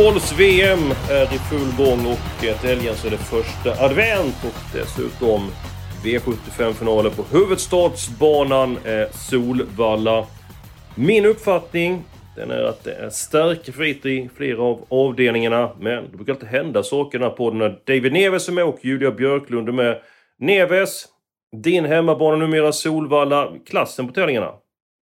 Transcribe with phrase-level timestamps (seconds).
[0.00, 0.78] Fotbolls-VM
[1.10, 5.50] är i full gång och till helgen så är det första advent och dessutom
[6.04, 8.78] V75-finaler på huvudstadsbanan
[9.12, 10.26] Solvalla.
[10.94, 12.04] Min uppfattning
[12.36, 15.70] den är att det är starka favoriter i flera av avdelningarna.
[15.80, 19.10] Men det brukar alltid hända saker när podden när David Neves är med och Julia
[19.10, 20.00] Björklund är med.
[20.38, 21.04] Neves,
[21.62, 23.52] din hemmabana numera Solvalla.
[23.66, 24.52] Klassen på tävlingarna?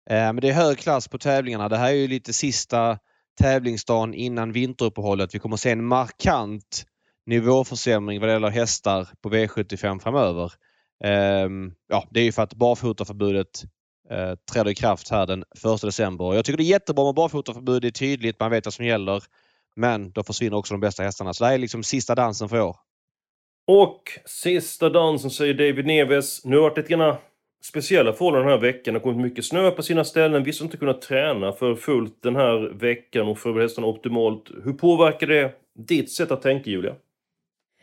[0.10, 1.70] Eh, men det är hög klass på tävlingarna.
[1.70, 2.98] Det här är ju lite sista
[3.42, 5.36] tävlingsdagen innan vinteruppehållet.
[5.36, 6.86] Vi kommer se en markant
[7.26, 10.52] nivåförsämring vad det gäller hästar på V75 framöver.
[11.45, 13.64] Um, ja, det är ju för att barfotaförbudet
[14.11, 15.44] uh, eh, träder i kraft här den
[15.76, 16.34] 1 december.
[16.34, 17.81] Jag tycker det är jättebra med barfotaförbud.
[17.81, 19.23] Det är tydligt, man vet vad som gäller.
[19.76, 21.34] Men då försvinner också de bästa hästarna.
[21.34, 22.76] Så det här är liksom sista dansen för år.
[23.67, 26.45] Och sista dansen säger David Neves.
[26.45, 27.16] Nu har det varit lite grann
[27.66, 28.94] speciella förhållanden den här veckan.
[28.94, 30.44] Det har kommit mycket snö på sina ställen.
[30.44, 34.52] Vissa har inte kunnat träna för fullt den här veckan och förbereda hästarna optimalt.
[34.64, 35.52] Hur påverkar det
[35.88, 36.95] ditt sätt att tänka, Julia?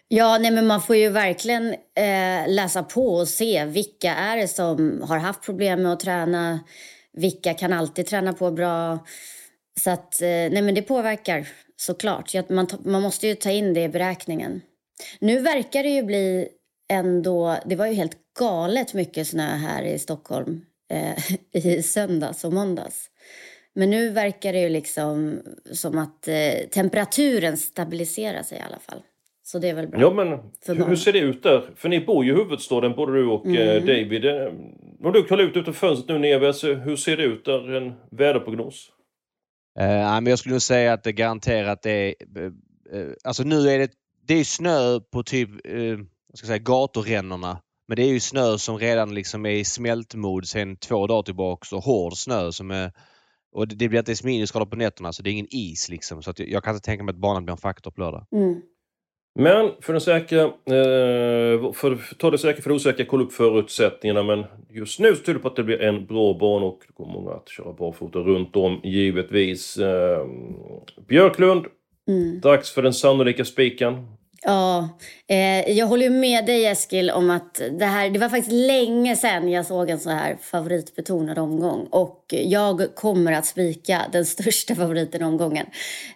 [0.09, 4.49] Ja, nej men man får ju verkligen eh, läsa på och se vilka är det
[4.49, 6.61] som har haft problem med att träna.
[7.13, 8.99] Vilka kan alltid träna på bra.
[9.81, 12.51] Så att, eh, nej men det påverkar såklart.
[12.51, 14.61] Man, man måste ju ta in det i beräkningen.
[15.19, 16.49] Nu verkar det ju bli
[16.91, 20.61] ändå, det var ju helt galet mycket snö här i Stockholm
[20.91, 21.33] eh,
[21.65, 23.11] i söndags och måndags.
[23.75, 25.41] Men nu verkar det ju liksom
[25.73, 29.03] som att eh, temperaturen stabiliserar sig i alla fall.
[29.43, 30.01] Så det är väl bra.
[30.01, 30.29] Ja men
[30.67, 31.71] hur, hur ser det ut där?
[31.77, 33.87] För ni bor ju i huvudstaden både du och eh, mm.
[33.87, 34.25] David.
[34.25, 34.47] Eh,
[35.05, 37.73] om du kollar ut utanför fönstret nu Neves, hur ser det ut där?
[37.75, 38.93] En väderprognos?
[39.81, 42.15] Uh, men jag skulle nog säga att det garanterat är...
[42.39, 43.91] Uh, alltså nu är det,
[44.27, 45.99] det är snö på typ uh,
[46.29, 47.59] jag ska säga, gatorännorna.
[47.91, 51.73] Men det är ju snö som redan liksom är i smältmod sen två dagar tillbaks
[51.73, 52.93] och hård snö som är
[53.53, 56.23] och det blir inte ens minusgrader på nätterna så det är ingen is liksom.
[56.23, 58.27] Så jag kan inte tänka mig att banan blir en faktor på lördag.
[58.33, 58.61] Mm.
[59.39, 64.23] Men för den säkra, eh, för, ta det säkra för det osäkra, kolla upp förutsättningarna.
[64.23, 66.93] Men just nu så tyder det på att det blir en bra bana och det
[66.93, 69.77] kommer många att köra barfota runt om givetvis.
[69.77, 70.27] Eh,
[71.09, 71.67] Björklund,
[72.09, 72.41] mm.
[72.41, 74.07] dags för den sannolika spiken.
[74.45, 74.89] Ja,
[75.29, 79.49] eh, jag håller med dig Eskil om att det här, det var faktiskt länge sedan
[79.49, 81.87] jag såg en så här favoritbetonad omgång.
[81.91, 85.67] Och jag kommer att spika den största favoriten i omgången.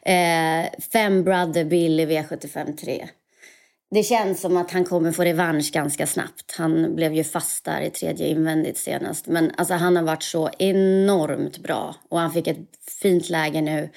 [0.03, 3.09] Eh, Fem Brother Bill i V75 3.
[3.91, 6.55] Det känns som att han kommer få revansch ganska snabbt.
[6.59, 9.27] Han blev ju fast där i tredje invändigt senast.
[9.27, 12.59] Men alltså, han har varit så enormt bra och han fick ett
[13.03, 13.89] fint läge nu.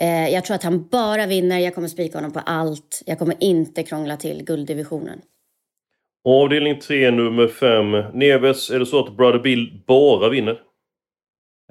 [0.00, 1.58] Eh, jag tror att han bara vinner.
[1.58, 3.02] Jag kommer spika honom på allt.
[3.06, 5.20] Jag kommer inte krångla till gulddivisionen.
[6.24, 7.90] Avdelning 3, nummer 5.
[8.18, 10.60] Neves, är det så att Brother Bill bara vinner?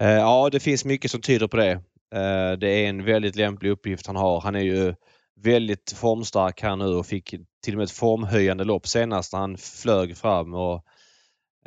[0.01, 1.71] Eh, ja, det finns mycket som tyder på det.
[2.15, 4.41] Eh, det är en väldigt lämplig uppgift han har.
[4.41, 4.93] Han är ju
[5.41, 7.29] väldigt formstark här nu och fick
[7.63, 10.53] till och med ett formhöjande lopp senast när han flög fram.
[10.53, 10.94] Och Eh,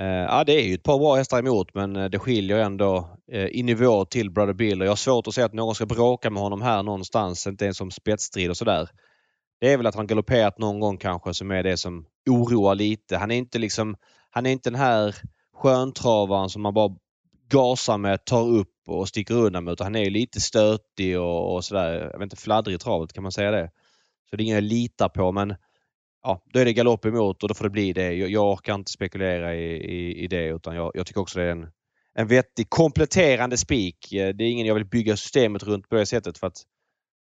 [0.01, 3.17] Eh, ja, det är ju ett par bra hästar emot men eh, det skiljer ändå
[3.33, 4.81] eh, i nivå till Brother Bill.
[4.81, 7.77] Jag har svårt att se att någon ska bråka med honom här någonstans, inte ens
[7.77, 8.89] som spetsstrid och sådär.
[9.61, 13.17] Det är väl att han galopperat någon gång kanske som är det som oroar lite.
[13.17, 13.97] Han är inte liksom,
[14.31, 15.17] han är inte den här
[15.57, 16.97] sköntravaren som man bara
[17.49, 19.73] gasar med, tar upp och sticker undan med.
[19.73, 22.11] Utan han är lite stötig och, och sådär.
[22.13, 23.71] Jag vet inte, fladdrig i travet, kan man säga det?
[24.31, 25.55] Så det är ingen jag litar på men
[26.23, 28.13] ja, då är det galopp emot och då får det bli det.
[28.13, 31.45] Jag, jag orkar inte spekulera i, i, i det utan jag, jag, tycker också det
[31.45, 31.69] är en,
[32.15, 34.13] en vettig kompletterande spik.
[34.13, 36.63] Eh, det är ingen jag vill bygga systemet runt på det sättet för att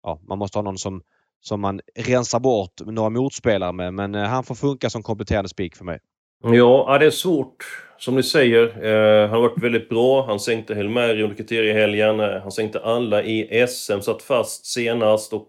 [0.03, 1.03] ja, man måste ha någon som,
[1.41, 3.95] som man rensar bort några motspelare med.
[3.95, 5.99] Men eh, han får funka som kompletterande spik för mig.
[6.43, 7.65] Ja, det är svårt.
[7.99, 10.27] Som ni säger, eh, han har varit väldigt bra.
[10.27, 12.21] Han sänkte Helmeri under kriteriehelgen.
[12.21, 15.49] Eh, han sänkte alla i SM, satt fast senast och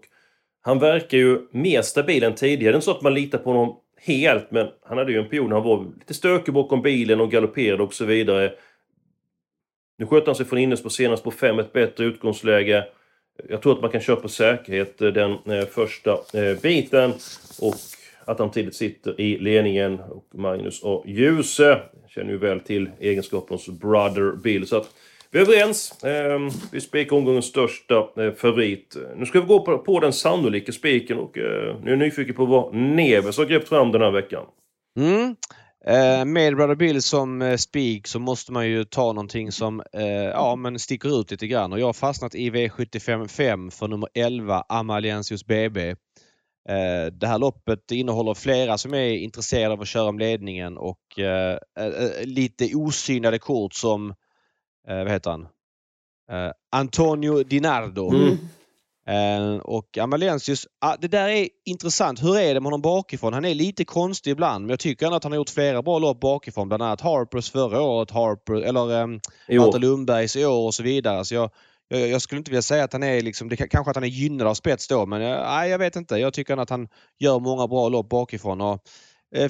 [0.66, 2.72] han verkar ju mer stabil än tidigare.
[2.72, 5.28] Det är inte så att man litar på honom helt, men han hade ju en
[5.28, 8.52] period när han var lite stökig bakom bilen och galopperade och så vidare.
[9.98, 12.84] Nu sköt han sig från innerspår senast på 5, ett bättre utgångsläge.
[13.48, 17.12] Jag tror att man kan köra på säkerhet eh, den eh, första eh, biten.
[17.60, 17.74] Och
[18.24, 20.00] att han tidigt sitter i ledningen.
[20.00, 24.66] Och Magnus och Ljuse känner ju väl till egenskapen hos Brother Bill.
[24.66, 24.90] Så att
[25.36, 26.04] vi är överens.
[26.04, 26.38] Eh,
[26.72, 28.96] vi spikar omgångens största eh, favorit.
[29.16, 32.34] Nu ska vi gå på, på den sannolika spiken och eh, nu är jag nyfiken
[32.34, 34.46] på vad Neves har greppt fram den här veckan.
[34.98, 35.36] Mm.
[35.86, 40.06] Eh, med Brother Bill som eh, spik så måste man ju ta någonting som eh,
[40.12, 44.64] ja, men sticker ut lite grann och jag har fastnat i V755 för nummer 11
[44.68, 45.90] Amaliensius BB.
[46.68, 51.18] Eh, det här loppet innehåller flera som är intresserade av att köra om ledningen och
[51.18, 54.14] eh, eh, eh lite osynade kort som,
[54.86, 55.48] vad heter han?
[56.72, 58.10] Antonio Dinardo.
[58.10, 58.38] Mm.
[59.10, 62.22] Uh, och Amalensius, uh, det där är intressant.
[62.22, 63.32] Hur är det med honom bakifrån?
[63.32, 65.98] Han är lite konstig ibland men jag tycker ändå att han har gjort flera bra
[65.98, 66.68] lopp bakifrån.
[66.68, 71.24] Bland annat Harpers förra året, Harper, eller um, Marta Lundbergs i år och så vidare.
[71.24, 71.50] Så jag,
[71.88, 74.08] jag, jag, skulle inte vilja säga att han är liksom, det, kanske att han är
[74.08, 76.16] gynnad av spets då men uh, nej, jag vet inte.
[76.16, 78.60] Jag tycker att han gör många bra lopp bakifrån.
[78.60, 78.80] Och,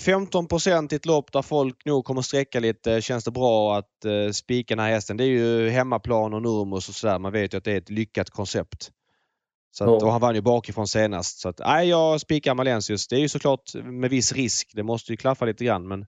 [0.00, 3.02] 15 procent i ett lopp där folk nog kommer sträcka lite.
[3.02, 5.16] Känns det bra att uh, spika den här hästen?
[5.16, 7.18] Det är ju hemmaplan och Nurmos och sådär.
[7.18, 8.90] Man vet ju att det är ett lyckat koncept.
[9.70, 11.38] Så att, och han vann ju bakifrån senast.
[11.38, 13.08] Så att, nej, jag spikar Malensius.
[13.08, 14.70] Det är ju såklart med viss risk.
[14.74, 16.06] Det måste ju klaffa lite grann men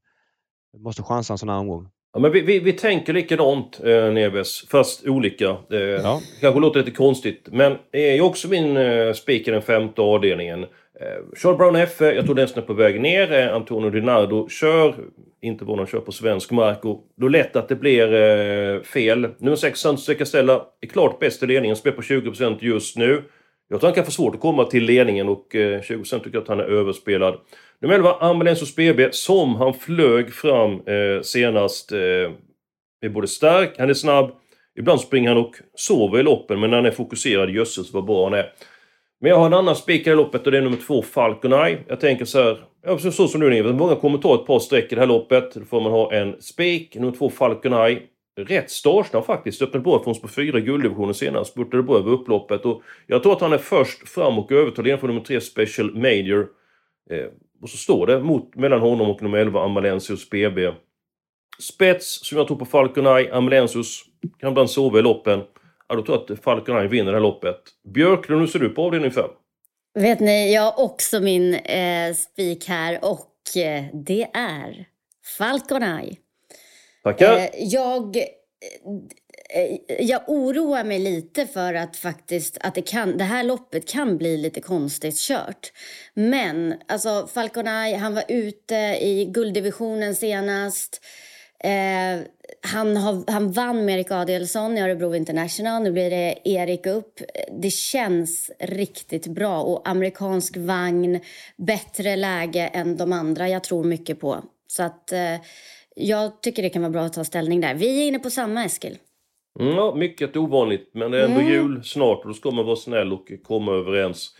[0.73, 1.88] det måste chansa en sån här omgång.
[2.12, 4.69] Ja, men vi, vi, vi tänker likadant, eh, Neves.
[4.69, 5.56] Fast olika.
[5.70, 6.20] Eh, ja.
[6.41, 7.49] kanske låter lite konstigt.
[7.53, 10.67] Men det är ju också min eh, spik i den femte avdelningen.
[11.00, 13.32] Eh, Charles Brown F, jag tror den är på väg ner.
[13.32, 14.94] Eh, Antonio Dinardo kör.
[15.40, 16.84] Inte vad någon kör på svensk mark.
[16.84, 19.28] Och då är det lätt att det blir eh, fel.
[19.38, 21.76] Nummer 6, Santos Castella, är klart bäst i ledningen.
[21.76, 23.22] Spelar på 20% just nu.
[23.68, 26.48] Jag tror han kan få svårt att komma till ledningen och eh, 20% tycker att
[26.48, 27.38] han är överspelad.
[27.80, 31.92] Nummer 11, Ambulensus BB, som han flög fram eh, senast.
[31.92, 31.98] Eh,
[33.00, 34.30] är både stark, han är snabb.
[34.78, 38.24] Ibland springer han och sover i loppen, men när han är fokuserad, jösses vad bra
[38.24, 38.52] han är.
[39.20, 41.79] Men jag har en annan spikare i loppet och det är nummer två, Falcon Eye.
[41.88, 44.93] Jag tänker så här, ja, så som du Nivert, många kommer ta ett par streck
[44.93, 45.55] i det här loppet.
[45.55, 48.03] Då får man ha en spik, nummer två, Falcon Eye
[48.44, 49.62] rätt starsnabb faktiskt.
[49.62, 51.53] Öppnade bra från på fyra gulddivisioner senast.
[51.53, 52.65] Spurtade bra över upploppet.
[52.65, 55.94] Och jag tror att han är först fram och övertar ledningen från nummer tre Special
[55.94, 56.47] Major.
[57.11, 57.26] Eh,
[57.62, 60.73] och så står det mot, mellan honom och nummer 11 Amalensius BB.
[61.59, 64.03] Spets, som jag tror på Falcon Eye, Amalensius
[64.41, 65.43] kan ibland sova i loppen.
[65.88, 67.61] Ja, då tror jag att Falconai vinner det här loppet.
[67.94, 69.25] Björklund, hur ser du på avdelning 5?
[69.94, 74.87] Vet ni, jag har också min eh, spik här och eh, det är
[75.38, 76.17] Falconai.
[77.02, 77.37] Tackar.
[77.37, 83.44] Eh, jag, eh, jag oroar mig lite för att faktiskt att det, kan, det här
[83.44, 85.73] loppet kan bli lite konstigt kört.
[86.14, 91.00] Men alltså Falconay, han var ute i gulddivisionen senast.
[91.64, 92.26] Eh,
[92.60, 95.82] han, har, han vann med Erik Adielsson i Örebro International.
[95.82, 97.20] Nu blir det Erik upp.
[97.52, 99.62] Det känns riktigt bra.
[99.62, 101.20] Och amerikansk vagn,
[101.56, 104.43] bättre läge än de andra jag tror mycket på.
[104.66, 105.12] Så att...
[105.12, 105.37] Eh,
[106.00, 107.75] jag tycker det kan vara bra att ta ställning där.
[107.75, 108.99] Vi är inne på samma, Eskil.
[109.60, 111.52] Mm, ja, mycket ovanligt, men det är ändå mm.
[111.52, 114.37] jul snart och då ska man vara snäll och komma överens.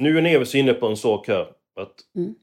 [0.00, 1.46] Nu är Neves inne på en sak här.
[1.80, 2.34] Att mm.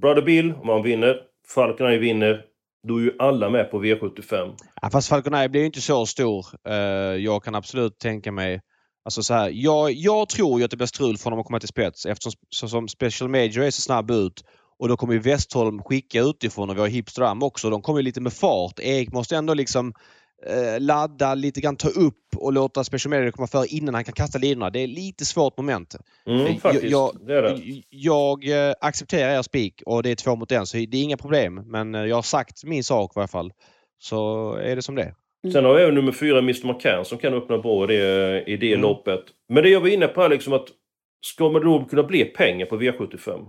[0.00, 1.20] Brother Bill, om han vinner,
[1.54, 2.44] Falkenberg vinner,
[2.88, 4.54] då är ju alla med på V75.
[4.82, 6.46] Ja, fast Falkenberg blir ju inte så stor.
[6.68, 6.74] Eh,
[7.24, 8.60] jag kan absolut tänka mig
[9.04, 11.60] Alltså så här, jag, jag tror ju att det blir strul för honom att komma
[11.60, 14.44] till spets eftersom som Special Major är så snabb ut
[14.78, 17.70] och då kommer ju Westholm skicka utifrån och vi har Hipstram också.
[17.70, 18.78] De kommer lite med fart.
[18.78, 19.94] Erik måste ändå liksom
[20.46, 24.14] eh, ladda, lite grann ta upp och låta Special Media komma före innan han kan
[24.14, 24.70] kasta linorna.
[24.70, 25.96] Det är lite svårt moment.
[26.26, 26.84] Mm, faktiskt.
[26.84, 27.82] Jag, det är det.
[27.90, 31.16] jag eh, accepterar er spik och det är två mot en så det är inga
[31.16, 31.54] problem.
[31.54, 33.52] Men eh, jag har sagt min sak i alla fall.
[33.98, 35.14] Så är det som det är.
[35.44, 35.52] Mm.
[35.52, 38.56] Sen har vi även nummer fyra, Mr McCann, som kan öppna bra i det, i
[38.56, 38.80] det mm.
[38.80, 39.24] loppet.
[39.48, 40.68] Men det jag var inne på är liksom att
[41.20, 43.46] ska man då kunna bli pengar på V75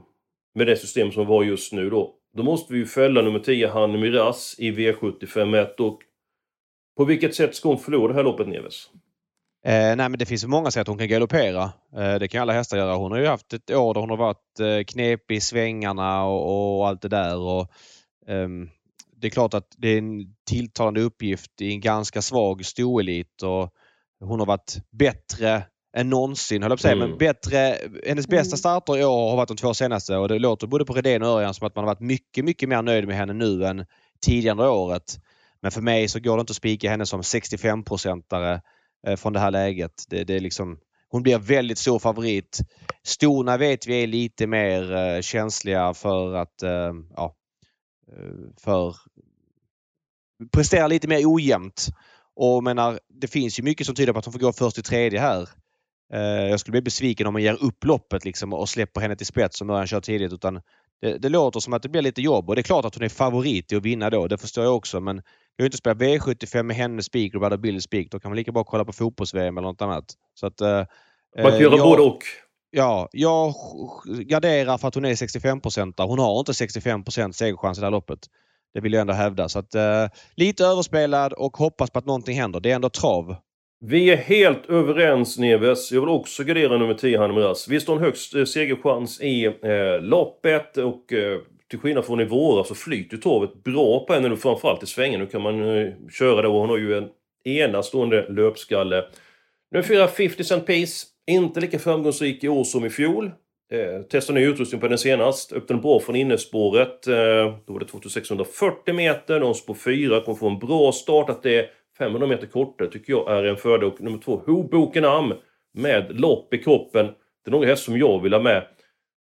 [0.55, 2.15] med det system som var just nu då.
[2.37, 5.99] Då måste vi ju fälla nummer 10, Hanne Miraz, i V75 och
[6.97, 8.89] på vilket sätt ska hon förlora det här loppet, Neves?
[9.65, 11.63] Eh, nej men det finns många sätt hon kan galoppera.
[11.97, 12.95] Eh, det kan alla hästar göra.
[12.95, 16.77] Hon har ju haft ett år där hon har varit eh, knepig i svängarna och,
[16.77, 17.37] och allt det där.
[17.37, 17.67] Och,
[18.27, 18.69] ehm,
[19.17, 23.69] det är klart att det är en tilltalande uppgift i en ganska svag stoelit och
[24.19, 25.63] hon har varit bättre
[25.97, 26.93] än någonsin, höll jag på säga.
[26.93, 27.09] Mm.
[27.09, 28.57] Men bättre, hennes bästa mm.
[28.57, 31.27] starter i år har varit de två senaste och det låter både på Redén och
[31.27, 33.85] Örjan som att man har varit mycket, mycket mer nöjd med henne nu än
[34.25, 35.19] tidigare året.
[35.65, 38.61] Men för mig så går det inte att spika henne som 65-procentare
[39.07, 39.91] eh, från det här läget.
[40.09, 40.79] Det, det är liksom,
[41.09, 42.59] hon blir väldigt stor favorit.
[43.03, 47.35] Storna vet vi är lite mer eh, känsliga för att, eh, ja,
[48.57, 48.95] för
[50.53, 51.87] presterar lite mer ojämnt.
[52.35, 54.83] Och menar, det finns ju mycket som tyder på att hon får gå först i
[54.83, 55.49] tredje här.
[56.49, 59.57] Jag skulle bli besviken om man ger upp loppet liksom och släpper henne till spets
[59.57, 60.33] som Örjan kör tidigt.
[60.33, 60.61] Utan
[61.01, 63.03] det, det, låter som att det blir lite jobb och det är klart att hon
[63.03, 64.27] är favorit i att vinna då.
[64.27, 64.99] Det förstår jag också.
[64.99, 65.15] Men
[65.55, 68.11] jag vill inte spela V75 med henne spik och Brother Bill spik.
[68.11, 70.05] Då kan man lika bra kolla på fotbolls-VM eller något annat.
[70.33, 70.83] Så att, eh,
[71.43, 72.19] man kan göra jag, både och.
[72.71, 73.53] Ja, jag
[74.05, 78.19] garderar för att hon är 65% Hon har inte 65% segerchans i det här loppet.
[78.73, 79.49] Det vill jag ändå hävda.
[79.49, 82.59] Så att, eh, lite överspelad och hoppas på att någonting händer.
[82.59, 83.35] Det är ändå trav.
[83.79, 85.91] Vi är helt överens Neves.
[85.91, 87.67] Jag vill också gardera nummer 10 Hanemiras.
[87.67, 91.39] Visst har hon högst eh, segerchans i eh, loppet och eh,
[91.69, 95.19] till skillnad från i våras så flyter torvet bra på henne nu framförallt i svängen.
[95.19, 97.07] Nu kan man eh, köra det och hon har ju en
[97.43, 99.03] enastående löpskalle.
[99.71, 101.05] Nu fyra 50 Cent Piece.
[101.27, 103.31] Inte lika framgångsrik i år som i fjol.
[103.71, 105.53] Eh, testade ny utrustning på den senast.
[105.53, 107.07] Öppnade bra från innerspåret.
[107.07, 107.15] Eh,
[107.65, 109.39] då var det 2640 meter.
[109.39, 111.29] De spår 4 kommer få en bra start.
[111.29, 113.89] Att det är 500 meter kortare tycker jag är en fördel.
[113.89, 115.33] Och nummer två, Hoboken Am
[115.73, 117.05] med lopp i kroppen.
[117.05, 118.67] Det är några hästar som jag vill ha med.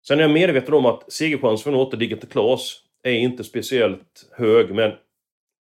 [0.08, 4.30] Sen är jag medveten om att segerchansen för en åter Digital Class är inte speciellt
[4.38, 4.92] hög, men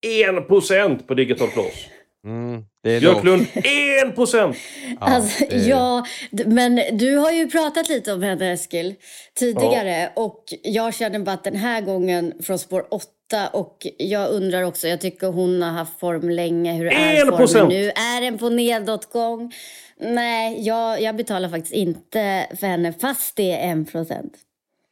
[0.05, 1.87] 1% på Digital Class.
[2.25, 4.57] Mm, Björklund, 1 procent!
[4.99, 8.95] Alltså, ja, men du har ju pratat lite om henne Eskil
[9.35, 10.23] tidigare ja.
[10.23, 13.09] och jag känner bara att den här gången från spår 8
[13.53, 16.73] och jag undrar också, jag tycker hon har haft form länge.
[16.73, 17.89] Hur är formen nu?
[17.89, 19.53] Är den på nedåtgång?
[19.99, 24.33] Nej, jag, jag betalar faktiskt inte för henne fast det är 1 procent.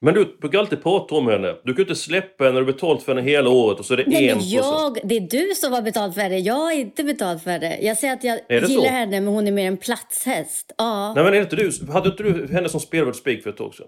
[0.01, 1.55] Men du brukar alltid prata om henne.
[1.63, 3.97] Du kan inte släppa henne, du har betalt för henne hela året och så är
[3.97, 7.03] det Nej, en jag, Det är du som har betalt för henne, jag har inte
[7.03, 7.77] betalt för henne.
[7.81, 8.87] Jag säger att jag gillar så?
[8.87, 10.73] henne men hon är mer en platshäst.
[10.77, 11.13] Ja.
[11.13, 13.87] Nej men är inte du, hade inte du henne som spelvärd för ett tag sedan?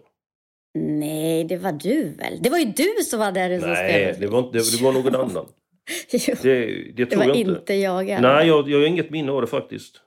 [0.78, 2.40] Nej, det var du väl?
[2.42, 5.16] Det var ju du som hade henne som Nej, det var, inte, det var någon
[5.16, 5.46] annan.
[6.12, 7.52] jo, det, det, tror det var jag inte.
[7.52, 8.06] inte jag.
[8.22, 10.02] Nej, jag, jag har inget minne av det faktiskt.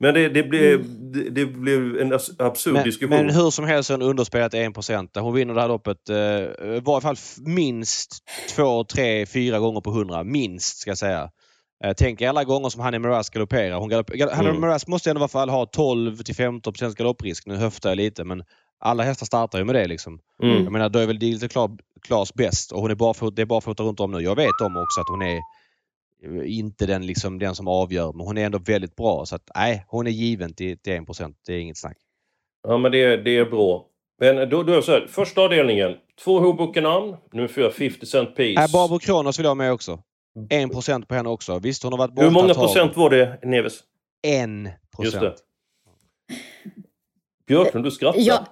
[0.00, 1.12] Men det, det, blev, mm.
[1.12, 3.16] det, det, blev en absurd men, diskussion.
[3.16, 5.20] Men hur som helst en underspelat 1%.
[5.20, 6.16] Hon vinner det här loppet eh,
[6.76, 8.16] i varje fall minst
[8.56, 10.24] två, tre, fyra gånger på 100.
[10.24, 11.30] Minst ska jag säga.
[11.84, 13.78] Eh, tänk alla gånger som Hanni Miraz galopperar.
[13.78, 14.60] Hon galopp, gal, mm.
[14.60, 17.46] Miraz måste ändå i alla fall ha 12-15% galopprisk.
[17.46, 18.42] Nu höftar jag lite men
[18.80, 20.18] alla hästar startar ju med det liksom.
[20.42, 20.64] Mm.
[20.64, 23.82] Jag menar då är väl Digital Klas bäst och hon är barfota, det är barfota
[23.82, 24.20] runt om nu.
[24.20, 25.40] Jag vet om också att hon är
[26.44, 29.26] inte den, liksom, den som avgör, men hon är ändå väldigt bra.
[29.26, 31.34] Så att nej, hon är given till, till 1%.
[31.46, 31.96] Det är inget snack.
[32.68, 33.86] Ja, men det, det är bra.
[34.20, 35.96] Men då, då är så här, första avdelningen.
[36.24, 38.60] Två Hoboken-namn, nummer fyra 50 Cent Piece.
[38.60, 40.02] Äh, Barbro Kronos vill jag ha med också.
[40.50, 41.58] 1% på henne också.
[41.58, 43.80] Visst, hon har varit borta Hur många procent var det, Neves?
[44.26, 44.70] 1%.
[45.02, 45.34] Just det.
[47.46, 48.20] Björklund, du skrattar.
[48.20, 48.46] Ja,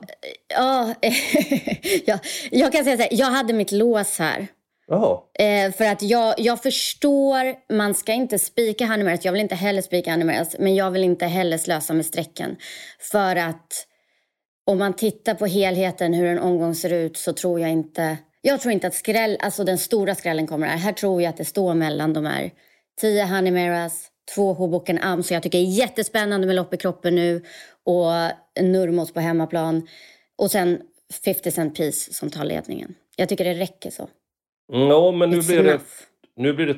[0.48, 0.94] ja,
[2.06, 2.18] ja,
[2.50, 4.46] jag kan säga så här, jag hade mitt lås här.
[5.38, 9.24] Eh, för att jag, jag förstår, man ska inte spika Hanimeras.
[9.24, 10.56] Jag vill inte heller spika Hanimeras.
[10.58, 12.56] Men jag vill inte heller slösa med strecken.
[12.98, 13.86] För att
[14.66, 18.18] om man tittar på helheten, hur en omgång ser ut, så tror jag inte...
[18.40, 20.76] Jag tror inte att skräll, alltså den stora skrällen kommer här.
[20.76, 22.50] Här tror jag att det står mellan de här
[23.00, 27.14] 10 Hanimeras, två Hoboken Am, så jag tycker det är jättespännande med lopp i kroppen
[27.14, 27.44] nu.
[27.84, 28.10] Och
[28.64, 29.88] Nurmos på hemmaplan.
[30.38, 30.80] Och sen
[31.24, 32.94] 50 Cent Piece som tar ledningen.
[33.16, 34.08] Jag tycker det räcker så.
[34.72, 35.80] Ja, men nu blir, det,
[36.36, 36.76] nu blir det...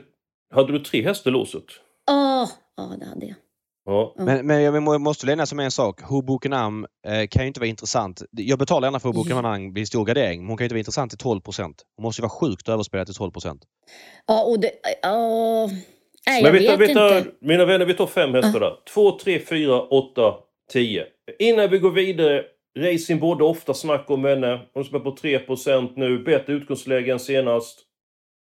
[0.54, 1.64] Hade du tre hästar i låset?
[2.07, 3.37] Ja, oh, det hade jag.
[3.85, 4.14] Ja.
[4.18, 6.00] Men, men jag måste lämna som en sak.
[6.00, 8.23] Hoboken Am eh, kan ju inte vara intressant.
[8.30, 10.78] Jag betalar gärna för Hoboken Am vid stor gardering, men hon kan ju inte vara
[10.78, 13.59] intressant till 12 Hon måste ju vara sjukt överspelad till 12%
[14.26, 14.68] Ja, och det...
[14.68, 15.78] Uh,
[16.26, 17.30] nej, men jag vet tar, inte.
[17.40, 18.73] Mina vänner, vi tar fem hästar där.
[18.95, 20.35] 2, 3, 4, 8,
[20.73, 21.04] 10.
[21.38, 22.45] Innan vi går vidare
[22.78, 24.61] Racing borde ofta snacka om henne.
[24.75, 26.18] Hon spelar på 3% nu.
[26.18, 27.85] Bättre utgångsläge än senast.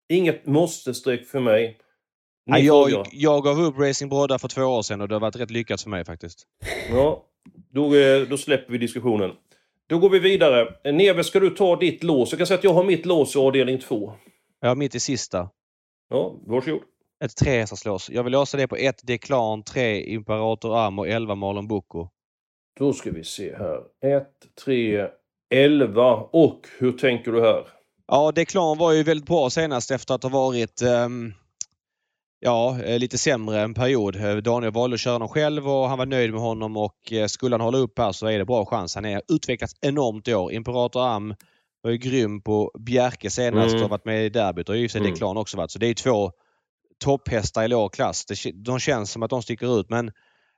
[0.09, 1.77] Inget måste-streck för mig.
[2.45, 5.35] Nej, jag, jag gav upp Racing Brodda för två år sedan och det har varit
[5.35, 6.43] rätt lyckat för mig faktiskt.
[6.91, 7.25] Ja,
[7.73, 9.31] då, eh, då släpper vi diskussionen.
[9.87, 10.91] Då går vi vidare.
[10.91, 12.31] Neve, ska du ta ditt lås?
[12.31, 14.13] Jag kan säga att jag har mitt lås i avdelning 2.
[14.59, 15.49] Jag har mitt i sista.
[16.09, 16.81] Ja, varsågod.
[17.23, 18.09] Ett trehästarslås.
[18.09, 22.07] Jag vill låsa det på 1 Declan, 3 Imperator Am och 11 Marlon Bocco.
[22.79, 23.77] Då ska vi se här.
[24.17, 24.27] 1,
[24.65, 25.07] 3,
[25.53, 26.13] 11.
[26.15, 27.67] Och hur tänker du här?
[28.07, 31.33] Ja, Declan var ju väldigt bra senast efter att ha varit um,
[32.39, 34.15] ja, eh, lite sämre en period.
[34.15, 37.27] Eh, Daniel valde att köra honom själv och han var nöjd med honom och eh,
[37.27, 38.95] skulle han hålla upp här så är det bra chans.
[38.95, 40.51] Han har utvecklats enormt i år.
[40.53, 41.35] Imperator Am
[41.81, 43.83] var ju grym på Bjerke senast mm.
[43.83, 45.13] och varit med i derbyt och i och för sig mm.
[45.13, 45.71] Declan också varit.
[45.71, 46.31] Så det är två
[47.03, 48.25] topphästar i låg klass.
[48.53, 50.11] De känns som att de sticker ut men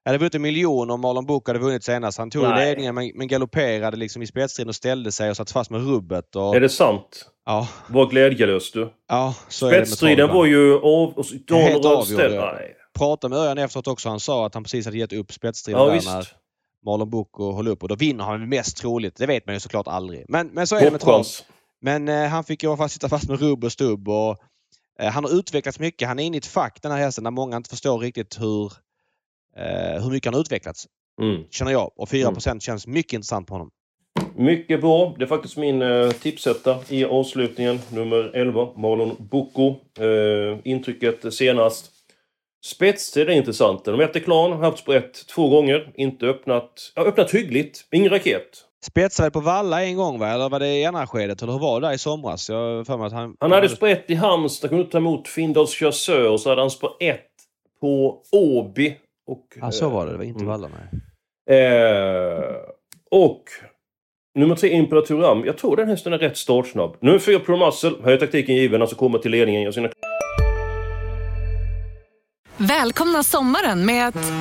[0.03, 2.17] jag hade vunnit en miljon om Marlon Book hade vunnit senast.
[2.17, 2.65] Han tog Nej.
[2.65, 6.35] ledningen men, men galopperade liksom i spetsstriden och ställde sig och satt fast med rubbet.
[6.35, 6.55] Och...
[6.55, 7.25] Är det sant?
[7.45, 7.67] Ja.
[7.87, 8.93] Var glädjelös du.
[9.07, 11.13] Ja, så Spetsstriden var ju av...
[11.13, 12.21] Och Helt avgjord.
[12.97, 14.09] Pratade med Örjan efteråt också.
[14.09, 16.35] Han sa att han precis hade gett upp spetsstriden Ja, där när visst.
[16.85, 19.15] Marlon Bocco höll upp och då vinner han mest troligt.
[19.15, 20.25] Det vet man ju såklart aldrig.
[20.27, 21.25] Men, men så är det med trav.
[21.81, 24.09] Men eh, han fick alla fall sitta fast med rubb och stubb.
[24.09, 24.37] Och,
[24.99, 26.07] eh, han har utvecklats mycket.
[26.07, 28.73] Han är inne i ett fack den här hästen där många inte förstår riktigt hur,
[29.57, 30.87] eh, hur mycket han har utvecklats.
[31.21, 31.43] Mm.
[31.51, 31.91] Känner jag.
[31.95, 33.69] Och 4% känns mycket intressant på honom.
[34.35, 35.15] Mycket bra.
[35.17, 37.79] Det är faktiskt min eh, tipsetta i avslutningen.
[37.89, 39.75] Nummer 11, Marlon Bocco.
[39.99, 41.91] Eh, intrycket senast.
[42.65, 43.85] Spetstid är intressant.
[43.85, 45.91] De äter klan, haft sprätt två gånger.
[45.95, 46.91] Inte öppnat...
[46.95, 47.87] Ja, öppnat hyggligt.
[47.91, 48.65] Ingen raket.
[48.85, 50.27] Spetsade på Valla en gång va?
[50.27, 51.41] Eller var det i andra skedet?
[51.41, 52.49] Eller hur var det där i somras?
[52.49, 53.35] Jag för mig att han...
[53.39, 56.29] Han hade sprätt i Halmstad, kunde inte ta emot Findals Chasseur.
[56.29, 57.27] Och så hade han sprätt
[57.81, 58.97] på Åby.
[59.31, 60.11] Och, Ja, så var det.
[60.11, 61.01] Det var inte Valla nej.
[61.59, 62.43] Eh,
[63.11, 63.43] och
[64.39, 65.45] nummer tre, Imperator Ram.
[65.45, 66.97] Jag tror den hästen är rätt startsnabb.
[66.99, 67.91] Nummer fyra, Pro Muscle.
[68.03, 68.81] Här är taktiken given.
[68.81, 69.61] Alltså kommer till ledningen.
[69.61, 69.89] Gör sina
[72.57, 74.31] Välkomna sommaren med att...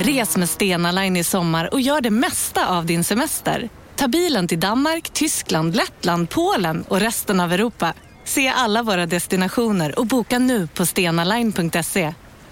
[0.00, 3.68] Res med Stena Line i sommar och gör det mesta av din semester.
[3.96, 7.94] Ta bilen till Danmark, Tyskland, Lettland, Polen och resten av Europa.
[8.24, 12.14] Se alla våra destinationer och boka nu på stenaline.se.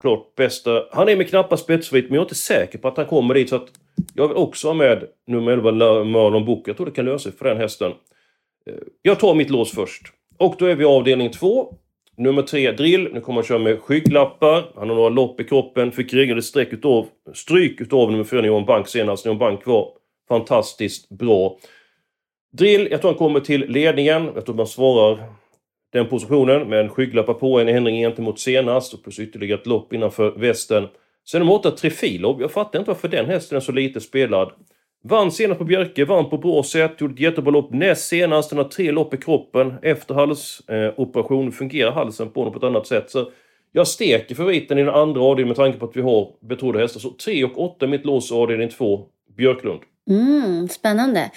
[0.00, 0.84] Klart bästa.
[0.92, 3.48] Han är med knappa spetsfrit, men jag är inte säker på att han kommer dit.
[3.48, 3.68] Så att
[4.14, 5.72] jag vill också ha med nummer 11,
[6.04, 6.68] Marlon Book.
[6.68, 7.92] Jag tror det kan lösa sig för den hästen.
[8.66, 10.02] Eh, jag tar mitt lås först.
[10.38, 11.74] Och då är vi i avdelning 2.
[12.16, 13.08] Nummer 3, Drill.
[13.12, 14.72] Nu kommer han köra med skygglappar.
[14.74, 15.92] Han har några lopp i kroppen.
[15.92, 19.26] Fick regelrätt streck utav, stryk utav nummer 4, Johan Bank senast.
[19.26, 19.88] Johan Bank var
[20.28, 21.58] fantastiskt bra.
[22.52, 24.30] Drill, jag tror han kommer till ledningen.
[24.34, 25.39] Jag tror man svarar
[25.92, 29.92] den positionen med en skygglappar på, en ändring gentemot senast och plus ytterligare ett lopp
[29.92, 30.88] innanför västen.
[31.28, 32.40] Sen nummer 8, Trefilov.
[32.40, 34.52] Jag fattar inte varför den hästen är så lite spelad.
[35.02, 38.50] Vann senast på Björke, vann på bra sätt, gjorde ett jättebra lopp näst senast.
[38.50, 41.46] Den har tre lopp i kroppen efter halsoperation.
[41.46, 43.10] Eh, fungerar halsen på honom på ett annat sätt.
[43.10, 43.30] Så
[43.72, 47.00] jag steker favoriten i den andra avdelningen med tanke på att vi har betrodda hästar.
[47.00, 49.80] Så 3 och 8 mitt lås avdelning 2, Björklund.
[50.10, 51.30] Mm, spännande.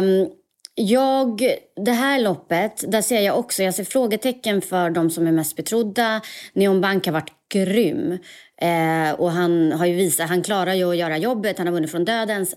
[0.00, 0.39] Um
[0.74, 5.32] jag, det här loppet, där ser jag också, jag ser frågetecken för de som är
[5.32, 6.20] mest betrodda.
[6.52, 8.18] Neon Bank har varit grym.
[8.60, 11.90] Eh, och han har ju visat, han klarar ju att göra jobbet, han har vunnit
[11.90, 12.54] från dödens.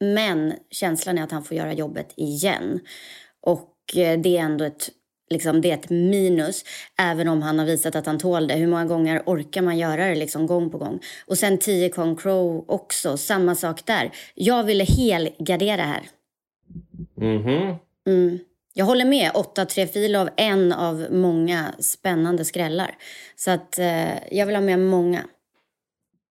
[0.00, 2.80] Men känslan är att han får göra jobbet igen.
[3.46, 4.90] Och eh, det är ändå ett,
[5.30, 6.64] liksom, det är ett minus.
[6.98, 8.54] Även om han har visat att han tål det.
[8.54, 11.00] Hur många gånger orkar man göra det liksom gång på gång?
[11.26, 14.10] Och sen 10 Kong Crow också, samma sak där.
[14.34, 16.02] Jag ville helgardera här.
[17.16, 17.74] Mhm.
[18.06, 18.38] Mm.
[18.74, 19.30] Jag håller med.
[19.34, 22.90] 8-3 Filov, en av många spännande skrällar.
[23.36, 25.20] Så att eh, jag vill ha med många.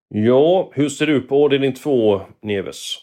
[0.10, 2.96] Ja, hur ser ut på avdelning 2, Neves?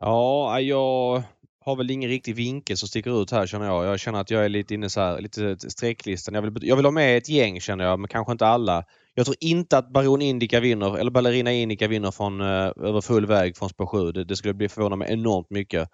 [0.00, 1.22] Ja, jag
[1.64, 3.84] har väl ingen riktig vinkel som sticker ut här känner jag.
[3.86, 6.34] Jag känner att jag är lite inne så här, lite strecklistan.
[6.34, 8.84] Jag vill, jag vill ha med ett gäng känner jag, men kanske inte alla.
[9.14, 13.26] Jag tror inte att Baron Indica vinner, eller Ballerina Indica vinner från, eh, över full
[13.26, 14.12] väg från spår 7.
[14.12, 15.88] Det, det skulle bli förvåna mig enormt mycket.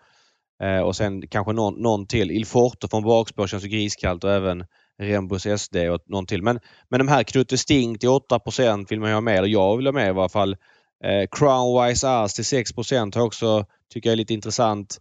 [0.62, 2.30] Eh, och sen kanske någon, någon till.
[2.30, 4.64] Il Forte från bakspår känns ju griskallt och även
[5.02, 6.42] Rembus SD och någon till.
[6.42, 8.40] Men, men de här Knutte Sting till 8
[8.88, 9.38] vill man ju ha med.
[9.38, 10.56] Eller jag vill ha med i varje fall.
[11.04, 15.00] Eh, Crownwise Ass till 6 har också, tycker jag är lite intressant.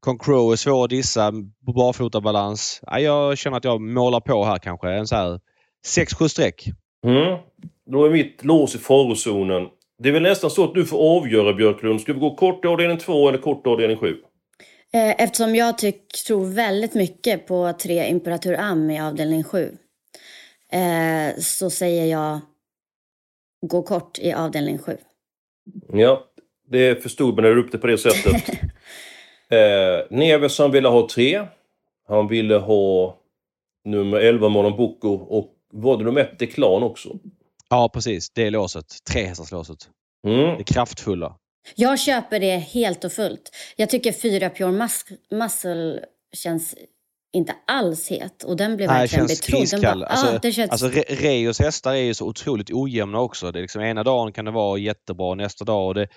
[0.00, 2.80] Concrow är svår att dissa barfotabalans.
[2.82, 4.90] Ja, jag känner att jag målar på här kanske.
[4.90, 5.40] En så här
[5.96, 6.68] 6-7 streck.
[7.06, 7.38] Mm.
[7.90, 9.68] Då är mitt lås i farozonen.
[10.02, 12.00] Det är väl nästan så att du får avgöra Björklund.
[12.00, 14.16] Ska vi gå kort i avdelning 2 eller kort i avdelning 7?
[14.94, 19.76] Eh, eftersom jag tyck, tror väldigt mycket på 3 Imperatur Am i avdelning 7.
[20.72, 22.40] Eh, så säger jag
[23.66, 24.96] gå kort i avdelning 7.
[25.92, 26.24] Ja,
[26.68, 28.48] det förstod man när du upp det på det sättet.
[29.48, 31.46] eh, Neves ville ha 3.
[32.08, 33.18] Han ville ha
[33.84, 37.18] nummer 11 Monon Bocco och var det nummer 1 Deklan också?
[37.68, 38.86] Ja precis, det är låset.
[39.12, 39.88] Trehästarslåset.
[40.26, 40.58] Mm.
[40.58, 41.36] Det kraftfulla.
[41.74, 43.50] Jag köper det helt och fullt.
[43.76, 46.00] Jag tycker 4 Pure Mus Muscle
[46.32, 46.74] känns
[47.32, 48.44] inte alls het.
[48.44, 49.62] Och den blev Nej, verkligen känns betrodd.
[49.62, 50.00] Iskall.
[50.00, 50.70] bara, Alltså, ah, det känns...
[50.70, 53.52] alltså Re- Reos hästar är ju så otroligt ojämna också.
[53.52, 56.08] Det är liksom, ena dagen kan det vara jättebra, nästa dag och det,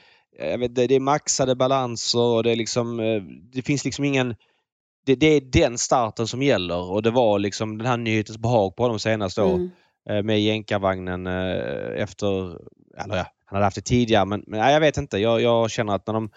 [0.58, 3.21] vet, det, det är maxade balanser och det är liksom, eh,
[3.53, 4.36] det finns liksom ingen
[5.05, 8.75] det, det är den starten som gäller och det var liksom den här nyhetens behag
[8.75, 9.69] på honom senast då Mm.
[10.10, 12.27] eh, med jänkarvagnen eh, efter,
[13.03, 14.25] eller ja, han hade haft det tidigare.
[14.25, 15.17] Men, men nej, jag vet inte.
[15.17, 16.29] Jag, jag känner att när de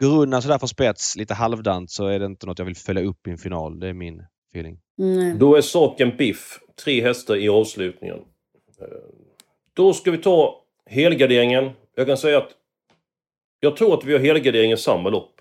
[0.00, 3.02] går undan sådär från spets lite halvdant så är det inte något jag vill följa
[3.02, 3.80] upp i en final.
[3.80, 4.78] Det är min feeling.
[4.98, 5.38] Mm.
[5.38, 6.58] Då är saken biff.
[6.84, 8.16] Tre hästar i avslutningen.
[8.80, 8.86] Eh,
[9.74, 11.70] Då ska vi ta helgarderingen.
[11.96, 12.50] Jag kan säga att
[13.60, 15.40] jag tror att vi har helgardering i samma lopp.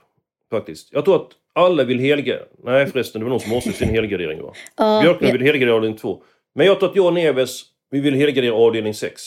[0.51, 0.93] Faktiskt.
[0.93, 2.45] Jag tror att alla vill helgardera.
[2.63, 4.53] Nej förresten, det var någon som avslutade sin helgardering va?
[4.77, 5.37] Ja, Björklund ja.
[5.37, 6.23] vill helgardera avdelning 2.
[6.55, 9.21] Men jag tror att jag och Neves, vi vill helgardera avdelning 6.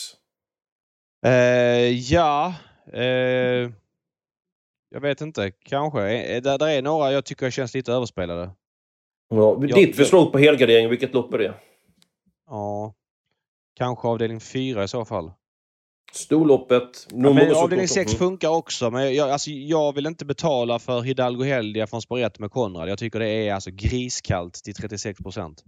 [1.23, 2.53] Eh, ja.
[2.93, 3.03] Eh,
[4.89, 5.51] jag vet inte.
[5.51, 6.09] Kanske.
[6.09, 8.49] Eh, Där, där är några jag tycker känns lite överspelade.
[9.29, 11.53] Ja, ditt det- förslag på helgardering, vilket lopp är det?
[12.49, 12.93] Ja.
[13.77, 15.31] Kanske avdelning 4 i så fall.
[16.13, 17.07] Storloppet.
[17.11, 21.43] Ja, men avdelning 6 funkar också, men jag, alltså, jag vill inte betala för Hidalgo
[21.43, 22.89] Heldia från spår 1 med Konrad.
[22.89, 25.63] Jag tycker det är alltså griskallt till 36 procent.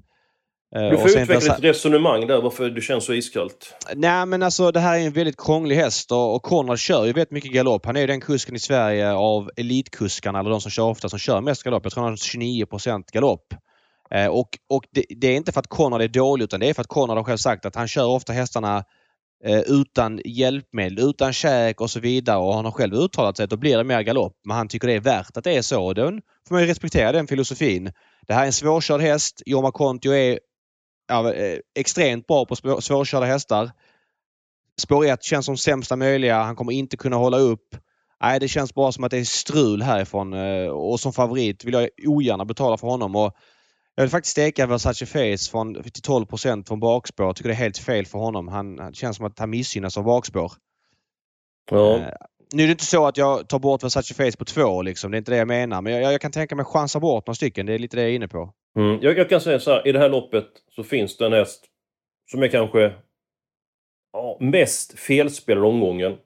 [0.76, 3.76] Eh, Du får utveckla ett resonemang där, varför du känns så iskallt.
[3.96, 7.14] Nej men alltså det här är en väldigt krånglig häst och, och Konrad kör ju
[7.14, 7.86] väldigt mycket galopp.
[7.86, 11.20] Han är ju den kusken i Sverige av elitkuskarna, eller de som kör ofta, som
[11.20, 11.84] kör mest galopp.
[11.84, 12.68] Jag tror han har 29
[13.14, 13.54] galopp.
[14.12, 16.74] Eh, och och det, det är inte för att Konrad är dålig utan det är
[16.74, 18.84] för att Konrad har själv sagt att han kör ofta hästarna
[19.46, 22.38] eh, utan hjälpmedel, utan käk och så vidare.
[22.38, 24.34] Och han har själv uttalat sig att då blir det mer galopp.
[24.46, 25.86] Men han tycker det är värt att det är så.
[25.86, 26.04] Och då
[26.48, 27.92] får man ju respektera den filosofin.
[28.28, 29.42] Det här är en svårkörd häst.
[29.46, 30.40] Jorma Kontio är
[31.08, 33.72] ja, eh, extremt bra på svårkörda hästar.
[34.82, 36.44] Spår 1 känns som sämsta möjliga.
[36.44, 37.76] Han kommer inte kunna hålla upp.
[38.22, 40.34] Nej, det känns bara som att det är strul härifrån.
[40.34, 43.16] eh, Och som favorit vill jag ogärna betala för honom.
[43.16, 43.34] Och
[43.96, 46.26] jag vill faktiskt steka Versace Face från, till 12
[46.68, 47.26] från bakspår.
[47.26, 48.48] Jag tycker det är helt fel för honom.
[48.48, 50.52] Han, han känns som att han missgynnas av bakspår.
[51.72, 51.96] Ja.
[51.98, 52.08] Eh,
[52.54, 54.82] Nu är det inte så att jag tar bort Versace Face på två.
[54.82, 55.12] Liksom.
[55.12, 55.82] Det är inte det jag menar.
[55.82, 57.66] Men jag, jag kan tänka mig chansa bort några stycken.
[57.66, 58.54] Det är lite det jag är inne på.
[58.76, 59.00] Mm.
[59.02, 61.66] Jag, jag kan säga så här, i det här loppet så finns det en häst
[62.32, 62.94] som är kanske
[64.14, 66.18] ja, mest felspelad omgången.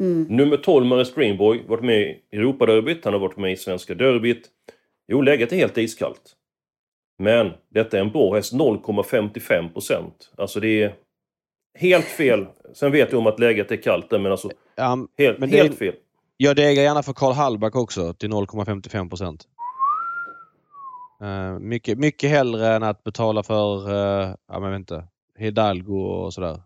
[0.00, 0.22] Mm.
[0.22, 4.48] Nummer 12, Murray Springboy, varit med i Europaderbyt, han har varit med i Svenska derbyt.
[5.08, 6.32] Jo, läget är helt iskallt.
[7.18, 10.30] Men detta är en bra häst, 0,55 procent.
[10.36, 10.94] Alltså det är
[11.78, 12.46] helt fel.
[12.74, 15.58] Sen vet jag om att läget är kallt där, men alltså Ja, helt, Men det
[15.58, 15.94] är- helt fel.
[16.36, 19.44] Jag degar gärna för Karl Hallback också till 0,55 procent.
[21.22, 25.04] Uh, mycket, mycket hellre än att betala för, uh, ja men inte,
[25.38, 26.60] Hidalgo och sådär.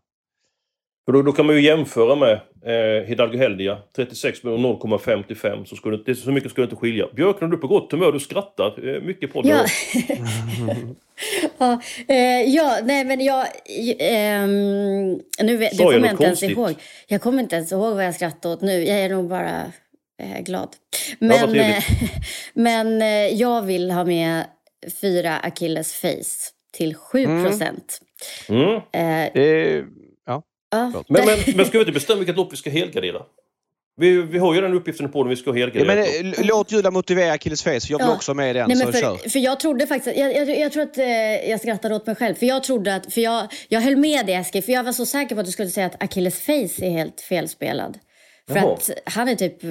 [1.11, 2.33] För då, då kan man ju jämföra med
[2.65, 5.65] eh, Hidalgo Heldia, 36 med 0,55.
[5.65, 7.07] Så, skulle, det, så mycket skulle det inte skilja.
[7.17, 9.49] Björklund, du är på gott humör, du skrattar eh, mycket på det.
[9.49, 9.67] Ja.
[11.59, 13.47] ja, eh, ja, nej men jag...
[13.99, 16.75] ehm, nu, det kommer jag inte ens ihåg.
[17.07, 18.85] Jag kommer inte ens ihåg vad jag skrattade åt nu.
[18.85, 19.67] Jag är nog bara eh,
[20.45, 20.69] glad.
[21.21, 21.77] vad Men, trevligt.
[21.91, 22.11] eh,
[22.55, 24.45] men eh, jag vill ha med
[25.01, 28.01] fyra Achilles face till 7 procent.
[28.49, 28.81] Mm.
[28.93, 29.85] Eh, Eh,
[30.27, 30.43] ja.
[30.71, 33.23] ja, Men, men, men ska vi inte bestämma vilket lopp vi ska helgardera?
[33.97, 35.95] Vi, vi har ju den uppgiften på när vi ska ja helgardera.
[35.95, 36.39] men, lopp.
[36.39, 37.71] eh, låt Julia motivera Achilles Face.
[37.89, 38.15] Jag vill Ja.
[38.15, 38.69] också med i den.
[38.69, 39.17] Nej, så men kör.
[39.17, 41.05] för, för jag trodde faktiskt, jag, jag, jag tror att eh,
[41.51, 42.35] jag skrattade åt mig själv.
[42.35, 45.07] För jag trodde att, för jag, jag höll med dig Eskil, för jag var så
[45.07, 47.99] säker på att du skulle säga att Achilles face är helt felspelad.
[48.51, 48.73] För Jaha.
[48.73, 49.63] att han är typ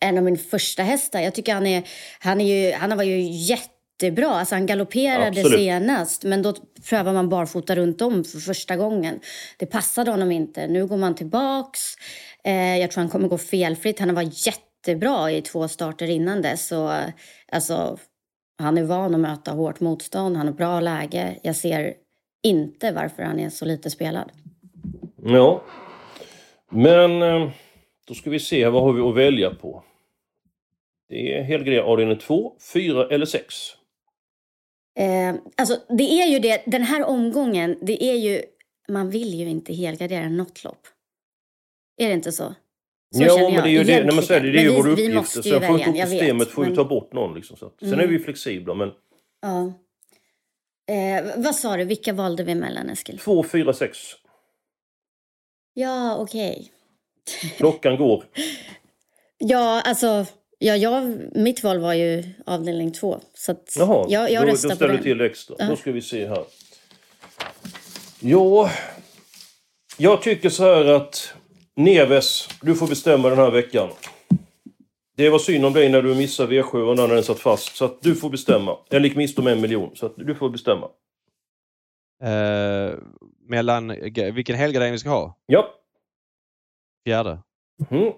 [0.00, 1.20] en av min första hästar.
[1.20, 1.82] Jag tycker han är,
[2.20, 4.28] han är ju, han var ju jättebra.
[4.30, 5.58] Alltså han galopperade Absolut.
[5.60, 6.54] senast, men då
[6.88, 9.20] prövar man barfota runt om för första gången.
[9.56, 10.66] Det passade honom inte.
[10.66, 11.80] Nu går man tillbaks.
[12.44, 14.00] Eh, jag tror han kommer gå felfritt.
[14.00, 16.66] Han var jättebra i två starter innan dess.
[16.66, 16.92] Så,
[17.52, 17.98] alltså,
[18.58, 20.36] han är van att möta hårt motstånd.
[20.36, 21.36] Han har bra läge.
[21.42, 21.94] Jag ser
[22.42, 24.30] inte varför han är så lite spelad.
[25.24, 25.62] Ja.
[26.70, 27.50] Men eh,
[28.10, 29.84] då ska vi se, vad har vi att välja på?
[31.08, 33.54] Det är helgardera avdelning 2, 4 eller 6.
[34.98, 38.42] Eh, alltså, det är ju det, den här omgången, det är ju,
[38.88, 40.86] man vill ju inte helgardera något lopp.
[41.96, 42.54] Är det inte så?
[43.16, 44.70] Så ja, men det är ju det, nej, men så är det, det är ju
[44.76, 45.36] vår vi, vi uppgift.
[45.36, 46.54] ju Sen får inte systemet vet.
[46.54, 47.34] får ju men- ta bort någon.
[47.34, 48.00] Liksom, så sen Mm.
[48.00, 48.90] är vi flexibla, men
[49.42, 49.72] Ja.
[50.94, 53.18] Eh, vad sa du, vilka valde vi mellan Eskil?
[53.18, 53.98] 2, 4, 6.
[55.74, 56.72] Ja, okej.
[57.56, 58.24] Klockan går.
[59.38, 60.26] Ja, alltså,
[60.58, 63.20] ja, jag, mitt val var ju avdelning två.
[63.34, 65.56] Så att Jaha, jag, jag då, röstar då ställer vi till extra.
[65.58, 65.66] Ja.
[65.66, 66.44] Då ska vi se här.
[68.20, 68.70] Ja,
[69.98, 71.34] jag tycker så här att
[71.76, 73.88] Neves, du får bestämma den här veckan.
[75.16, 77.76] Det var synd om dig när du missade V7 och när den satt fast.
[77.76, 78.76] Så att du får bestämma.
[78.88, 80.88] Jag gick miste om en miljon, så att du får bestämma.
[82.22, 82.94] Eh,
[83.48, 83.88] mellan
[84.32, 85.36] vilken helgardering vi ska ha?
[85.46, 85.74] Ja.
[87.04, 87.38] Fjärde.
[87.90, 88.12] Mm.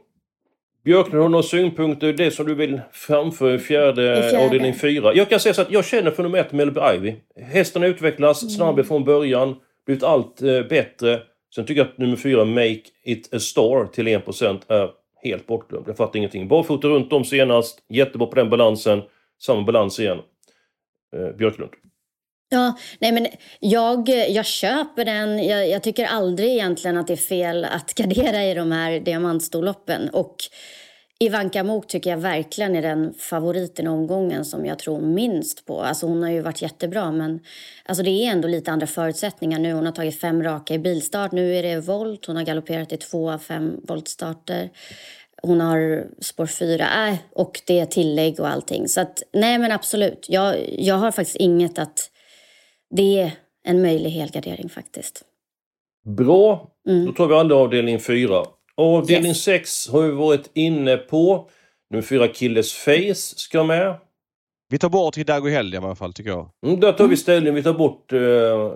[0.85, 4.45] Björklund har några synpunkter, det som du vill framföra i fjärde, I fjärde.
[4.47, 5.15] avdelning fyra.
[5.15, 7.15] Jag kan säga så att jag känner för nummer ett Melby Ivy.
[7.37, 8.51] Hästen utvecklas, Mm.
[8.51, 11.21] snabb från början, blivit allt eh, bättre.
[11.55, 14.91] Sen tycker jag att nummer fyra, Make It A Star, till 1% är
[15.23, 15.89] helt bortglömd.
[15.89, 16.49] Jag fattar ingenting.
[16.49, 19.03] Barfota runt om senast, jättebra på den balansen.
[19.43, 20.19] Samma balans igen.
[21.17, 21.71] Eh, Björklund.
[22.53, 23.27] Ja, nej men
[23.61, 25.47] jag, jag köper den.
[25.47, 30.09] Jag, jag, tycker aldrig egentligen att det är fel att gardera i de här diamantstorloppen.
[30.09, 30.37] Och
[31.19, 35.81] Ivanka Mok tycker jag verkligen är den favoriten i omgången som jag tror minst på.
[35.81, 37.41] Alltså hon har ju varit jättebra men
[37.85, 39.73] alltså det är ändå lite andra förutsättningar nu.
[39.73, 41.33] Hon har tagit fem raka i bilstart.
[41.33, 42.27] Nu är det volt.
[42.27, 44.71] Hon har galopperat i två av fem voltstarter.
[45.43, 48.89] Hon har spår fyra äh, och det är tillägg och allting.
[48.89, 50.27] Så att, nej men absolut.
[50.29, 52.12] Jag, jag har faktiskt inget att...
[52.97, 53.33] Det är
[53.65, 55.23] en möjlig helgardering faktiskt.
[56.05, 56.71] Bra.
[56.89, 57.07] Mm.
[57.07, 58.45] Då tar vi alla avdelning fyra.
[58.77, 59.89] Avdelning 6 yes.
[59.93, 61.49] har vi varit inne på.
[61.91, 63.97] Nummer 4 Killes Face ska med.
[64.69, 66.51] Vi tar bort Hidago Heldia i alla fall, tycker jag.
[66.67, 67.55] Mm, där tar vi ställning.
[67.55, 68.21] Vi tar bort, uh,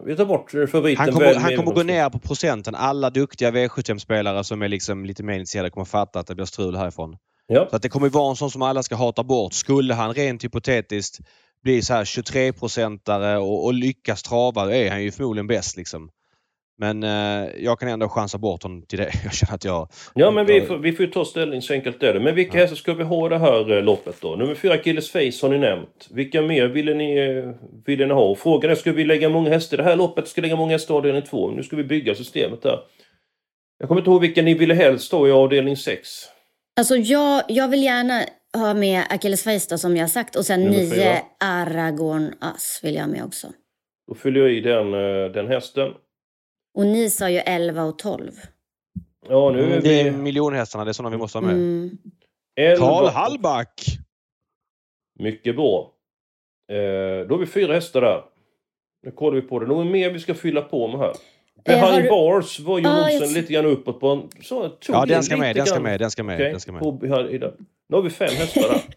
[0.05, 1.05] vi tar bort favoriten.
[1.05, 2.75] Han kommer, han kommer gå ner på procenten.
[2.75, 6.77] Alla duktiga V75-spelare som är liksom lite mer intresserade kommer fatta att det blir strul
[6.77, 7.17] härifrån.
[7.47, 7.67] Ja.
[7.71, 9.53] Så att det kommer vara en sån som alla ska hata bort.
[9.53, 11.21] Skulle han rent hypotetiskt
[11.63, 16.11] bli så här 23-procentare och, och lyckas trava, är han ju förmodligen bäst liksom.
[16.79, 19.13] Men eh, jag kan ändå chansa bort honom till det.
[19.25, 19.89] Jag känner att jag...
[20.15, 22.21] Ja, men vi får, vi får ju ta ställning så enkelt är det.
[22.21, 22.63] Men vilka ja.
[22.63, 24.37] hästar ska vi ha det här eh, loppet då?
[24.37, 26.09] Nummer fyra, Killes Face har ni nämnt.
[26.11, 27.51] Vilka mer ville ni, eh,
[27.87, 28.35] ville ni ha?
[28.35, 30.29] Frågan är, ska vi lägga många hästar i det här loppet?
[30.29, 31.51] Ska vi lägga många hästar i avdelning två?
[31.51, 32.79] Nu ska vi bygga systemet där.
[33.79, 36.09] Jag kommer inte ihåg vilka ni ville helst ha i avdelning 6.
[36.77, 38.23] Alltså jag, jag vill gärna
[38.59, 43.09] ha med Achilles Face som jag sagt och sen nio Aragorn As vill jag ha
[43.09, 43.47] med också.
[44.09, 45.93] Då fyller jag i den, eh, den hästen.
[46.75, 48.33] Och ni sa ju 11 och 12.
[49.29, 49.89] Ja, nu är vi...
[49.89, 51.55] Det är miljonhästarna, det är sådana vi måste ha med.
[51.55, 51.99] Mm.
[52.79, 53.85] Karl Hallback!
[55.19, 55.93] Mycket bra.
[56.73, 58.23] Eh, då har vi fyra hästar där.
[59.03, 59.67] Nu kollar vi på det.
[59.67, 61.15] Något mer vi ska fylla på med här?
[61.65, 63.33] Behind eh, bars var ju ah, jag...
[63.33, 64.29] lite grann uppåt på en...
[64.43, 66.51] Så, ja, den ska, med, den ska med, den ska med, okay.
[66.51, 67.53] den ska med.
[67.89, 68.81] Nu har vi fem hästar där.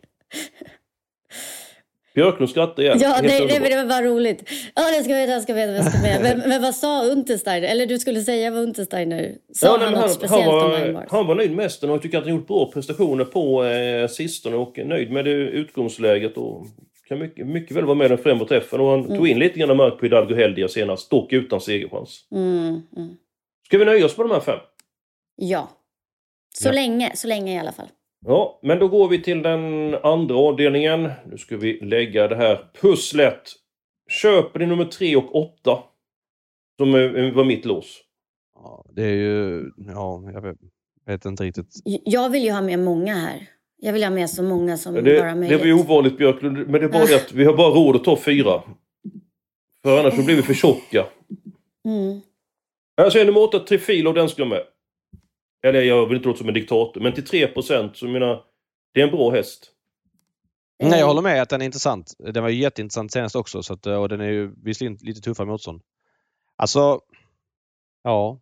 [2.13, 2.97] Björklund skrattar igen.
[3.01, 4.49] Ja, nej, nej, men det var bara roligt.
[4.75, 6.21] Ja, det ska med, det ska med, det ska med.
[6.21, 7.67] Men, men vad sa Untersteiner?
[7.67, 11.03] Eller du skulle säga vad Untersteiner sa ja, nej, han, han speciellt han var, om
[11.09, 14.55] Han var nöjd med hästen och tycker att han gjort bra prestationer på eh, sistone
[14.55, 16.37] och nöjd med det utgångsläget.
[16.37, 16.67] Och
[17.09, 18.79] kan mycket, mycket väl vara med den främre träffen.
[18.79, 19.17] Och han mm.
[19.17, 22.27] tog in lite grann mark på Hidalgo Heldia senast, dock utan segerchans.
[22.31, 23.17] Mm, mm.
[23.65, 24.59] Ska vi nöja oss med de här fem?
[25.35, 25.69] Ja.
[26.53, 26.71] Så ja.
[26.71, 27.87] länge, så länge i alla fall.
[28.25, 31.09] Ja, men då går vi till den andra avdelningen.
[31.25, 33.41] Nu ska vi lägga det här pusslet.
[34.09, 35.79] Köper ni nummer 3 och 8?
[36.77, 36.91] Som
[37.35, 38.01] var mitt lås.
[38.55, 39.71] Ja, det är ju...
[39.77, 40.57] Ja, jag vet,
[41.05, 41.73] vet inte riktigt.
[41.83, 43.47] Jag vill ju ha med många här.
[43.77, 45.49] Jag vill ha med så många som det, bara möjligt.
[45.49, 47.95] Det var ju ovanligt Björklund, men det är bara det att vi har bara råd
[47.95, 48.63] att ta fyra.
[49.83, 51.05] För annars så blir vi för tjocka.
[51.85, 52.21] Mm.
[52.95, 54.63] Jag säger nummer 8, Trifilo, den ska med.
[55.63, 58.43] Eller jag vill inte låta som en diktator, men till 3% så menar,
[58.93, 59.71] det är en bra häst.
[60.83, 62.13] Nej, jag håller med att den är intressant.
[62.19, 65.47] Den var ju jätteintressant senast också så att, och den är ju visserligen lite tuffare
[65.47, 65.81] motstånd.
[66.55, 66.99] Alltså,
[68.03, 68.39] ja.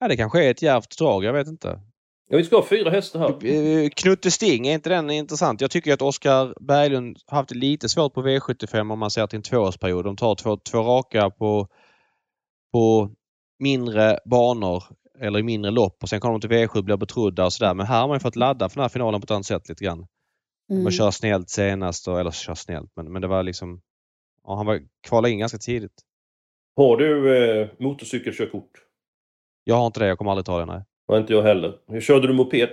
[0.00, 1.80] Ja, det kanske är ett djärvt drag, jag vet inte.
[2.28, 3.46] Ja, vi ska ha fyra hästar här.
[3.46, 5.60] Eh, Knutte Sting, är inte den intressant?
[5.60, 9.26] Jag tycker att Oskar Berglund har haft det lite svårt på V75 om man ser
[9.26, 10.04] till en tvåårsperiod.
[10.04, 11.68] De tar två, två raka på,
[12.72, 13.10] på
[13.58, 14.84] mindre banor
[15.22, 17.74] eller i mindre lopp och sen kommer de till V7 och blir betrodda och sådär.
[17.74, 19.84] Men här har man fått ladda för den här finalen på ett annat sätt lite
[19.84, 20.06] grann.
[20.70, 20.82] Mm.
[20.82, 23.80] Man kör snällt senast, och, eller kör snällt, men, men det var liksom...
[24.44, 26.02] Ja, han var kvalade in ganska tidigt.
[26.76, 28.70] Har du eh, motorcykelkörkort?
[29.64, 30.84] Jag har inte det, jag kommer aldrig ta det, nej.
[31.08, 31.78] Och inte jag heller.
[31.88, 32.68] Hur körde du moped?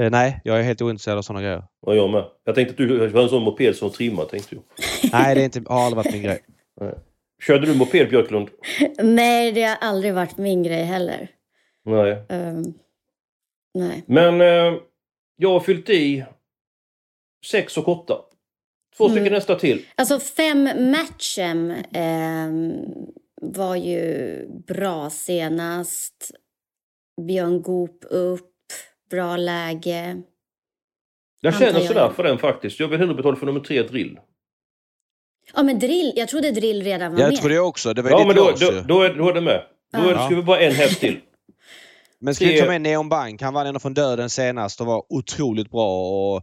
[0.00, 1.64] Eh, nej, jag är helt ointresserad av sådana grejer.
[1.86, 2.24] Ja, jag med.
[2.44, 4.64] Jag tänkte att du var en sån moped som trimmar, tänkte jag.
[5.12, 6.44] nej, det är inte, har aldrig varit min grej.
[6.80, 6.94] Nej.
[7.46, 8.48] Körde du moped Björklund?
[8.98, 11.28] Nej, det har aldrig varit min grej heller.
[11.84, 12.12] Nej.
[12.28, 12.74] Um,
[13.74, 14.04] nej.
[14.06, 14.80] Men eh,
[15.36, 16.24] jag har fyllt i
[17.46, 18.14] sex och åtta.
[18.96, 19.16] Två mm.
[19.16, 19.86] stycken nästa till.
[19.94, 22.48] Alltså fem matchen eh,
[23.40, 26.30] var ju bra senast.
[27.26, 28.52] Björn Goop upp,
[29.10, 30.22] bra läge.
[31.40, 32.80] Jag känner sådär för den faktiskt.
[32.80, 34.18] Jag vill hellre betala för nummer tre drill.
[35.54, 36.12] Ja, men drill.
[36.16, 37.32] Jag trodde drill redan var jag med.
[37.32, 37.94] Jag trodde jag också.
[37.94, 39.62] Det var ja, men då, då, då, är, då är det med.
[39.92, 40.26] Då är, ja.
[40.26, 41.20] ska vi bara en häst till.
[42.20, 43.42] Men ska vi ta med Neon Bank?
[43.42, 46.10] Han vann ändå från döden senast och var otroligt bra.
[46.10, 46.42] Och,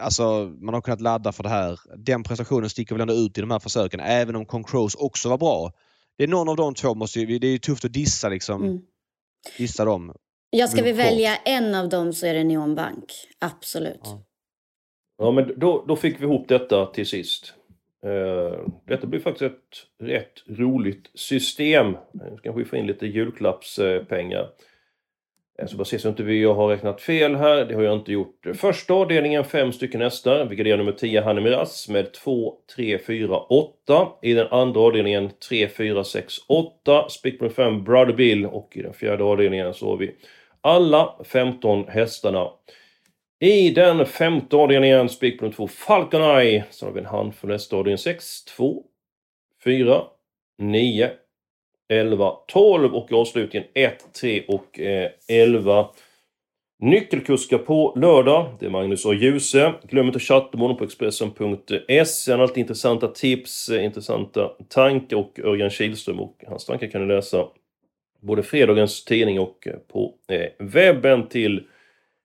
[0.00, 1.80] alltså, man har kunnat ladda för det här.
[1.96, 5.38] Den prestationen sticker väl ändå ut i de här försöken, även om Concrose också var
[5.38, 5.72] bra.
[6.18, 8.62] Det är någon av de två måste ju, det är ju tufft att dissa liksom.
[8.62, 8.80] Mm.
[9.58, 10.14] Dissa dem.
[10.50, 13.04] Ja, ska vi välja en av dem så är det Neon Bank.
[13.38, 14.00] Absolut.
[14.02, 14.22] Ja,
[15.18, 17.54] ja men då, då fick vi ihop detta till sist.
[18.06, 21.96] Eh, detta blir faktiskt ett rätt roligt system.
[22.12, 24.48] Nu kanske vi får in lite julklappspengar.
[25.58, 27.64] Eh, så bara se så inte vi har räknat fel här.
[27.64, 28.46] Det har jag inte gjort.
[28.54, 30.44] Första avdelningen fem stycken hästar.
[30.44, 34.08] Vi garderar nummer 10 Hanne Miraz med 2, 3, 4, 8.
[34.22, 37.08] I den andra avdelningen 3, 4, 6, 8.
[37.08, 40.14] Spik nummer 5 Brother Bill och i den fjärde avdelningen så har vi
[40.60, 42.50] alla 15 hästarna.
[43.42, 46.64] I den femte avdelningen spik nummer 2 Falcon Eye.
[46.70, 48.82] Sen har vi en handfull nästa avdelning 6, 2,
[49.64, 50.02] 4,
[50.58, 51.10] 9,
[51.88, 55.88] 11, 12 och avslutningen 1, 3 och eh, 11.
[56.78, 58.56] Nyckelkuskar på lördag.
[58.60, 59.74] Det är Magnus och Ljuse.
[59.82, 62.32] Glöm inte chattmålen chatta med på Expressen.se.
[62.32, 67.00] Han har alltid intressanta tips, eh, intressanta tankar och Örjan Kihlström och hans tankar kan
[67.00, 67.48] du läsa
[68.20, 71.62] både fredagens tidning och eh, på eh, webben till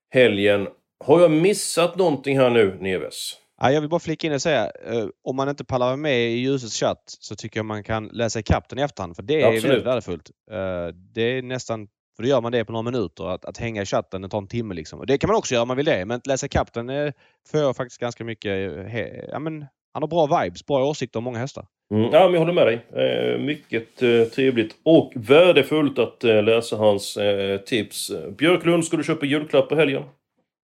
[0.10, 0.68] helgen.
[1.06, 3.36] Har jag missat någonting här nu, Neves?
[3.62, 6.38] Ja, jag vill bara flika in och säga, eh, om man inte pallar med i
[6.38, 9.16] ljusets chatt så tycker jag man kan läsa ikapp den i efterhand.
[9.16, 9.66] För det är Absolut.
[9.66, 10.32] väldigt värdefullt.
[10.52, 13.30] Eh, det är nästan, för då gör man det på några minuter.
[13.30, 15.00] Att, att hänga i chatten, det tar en timme liksom.
[15.00, 16.06] Och det kan man också göra om man vill det.
[16.06, 17.12] Men att läsa ikapp den eh,
[17.52, 18.52] får jag faktiskt ganska mycket...
[18.88, 21.66] He, ja, men, han har bra vibes, bra åsikter om många hästar.
[21.94, 23.40] Mm, ja, men jag håller med dig.
[23.40, 23.98] Mycket
[24.36, 27.18] trevligt och värdefullt att läsa hans
[27.66, 28.12] tips.
[28.38, 30.04] Björklund, ska du köpa julklapp på helgen?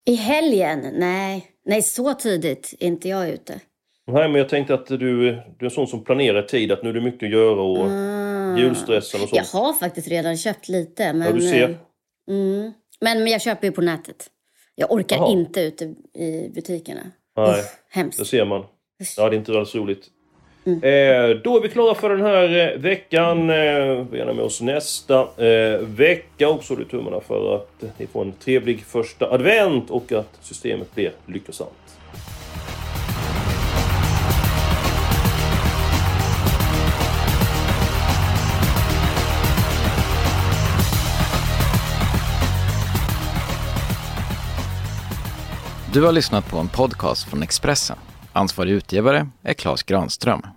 [0.07, 0.79] I helgen?
[0.93, 1.51] Nej.
[1.65, 3.59] Nej, så tidigt är inte jag ute.
[4.07, 6.89] Nej, men jag tänkte att du, du är en sån som planerar tid, att nu
[6.89, 8.57] är det mycket att göra och Ah.
[8.57, 9.63] julstressen och Jag sånt.
[9.63, 11.13] har faktiskt redan köpt lite.
[11.13, 11.69] Men, Ja, du ser.
[11.69, 11.75] eh,
[12.29, 12.71] Mm.
[13.01, 14.27] Men, men jag köper ju på nätet.
[14.75, 15.31] Jag orkar Jaha.
[15.31, 17.01] inte ute i butikerna.
[17.37, 18.19] Nej, Usch, hemskt.
[18.19, 18.63] det ser man.
[19.17, 20.07] Ja, det är inte alls roligt.
[20.67, 20.83] Mm.
[20.83, 23.49] Eh, då är vi klara för den här eh, veckan.
[23.49, 26.49] Eh, vi är med oss nästa eh, vecka.
[26.49, 30.37] Och så håller vi tummarna för att ni får en trevlig första advent och att
[30.41, 31.71] systemet blir lyckosamt.
[45.93, 47.97] Du har lyssnat på en podcast från Expressen.
[48.33, 50.56] Ansvarig utgivare är Klas Granström.